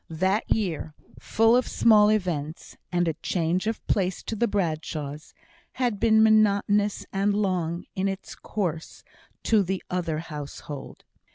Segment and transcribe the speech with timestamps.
[0.09, 5.35] That year, full of small events, and change of place to the Bradshaws,
[5.73, 9.03] had been monotonous and long in its course
[9.43, 11.03] to the other household.